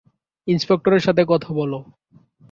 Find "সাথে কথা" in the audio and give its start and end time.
1.01-1.49